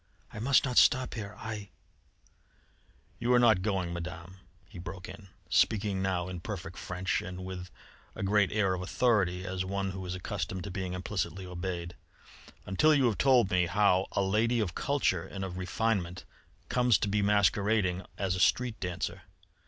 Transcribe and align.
"I 0.33 0.39
must 0.39 0.65
not 0.65 0.79
stop 0.79 1.13
here.... 1.13 1.35
I" 1.37 1.69
"You 3.19 3.31
are 3.33 3.37
not 3.39 3.61
going, 3.61 3.93
Madame," 3.93 4.37
he 4.67 4.79
broke 4.79 5.07
in, 5.07 5.29
speaking 5.47 6.01
now 6.01 6.27
in 6.27 6.39
perfect 6.39 6.75
French 6.79 7.21
and 7.21 7.45
with 7.45 7.69
a 8.15 8.23
great 8.23 8.51
air 8.51 8.73
of 8.73 8.81
authority, 8.81 9.45
as 9.45 9.63
one 9.63 9.91
who 9.91 10.03
is 10.07 10.15
accustomed 10.15 10.63
to 10.63 10.71
being 10.71 10.93
implicitly 10.93 11.45
obeyed, 11.45 11.95
"until 12.65 12.95
you 12.95 13.05
have 13.05 13.19
told 13.19 13.51
me 13.51 13.67
how, 13.67 14.07
a 14.13 14.23
lady 14.23 14.59
of 14.59 14.73
culture 14.73 15.21
and 15.27 15.45
of 15.45 15.59
refinement, 15.59 16.25
comes 16.67 16.97
to 16.97 17.07
be 17.07 17.21
masquerading 17.21 18.03
as 18.17 18.33
a 18.35 18.39
street 18.39 18.79
dancer. 18.79 19.21